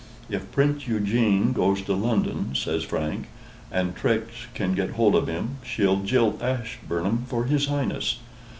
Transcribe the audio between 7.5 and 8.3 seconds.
Highness.